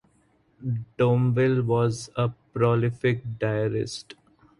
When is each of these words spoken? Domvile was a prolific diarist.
Domvile 0.97 1.61
was 1.63 2.09
a 2.15 2.31
prolific 2.55 3.21
diarist. 3.37 4.15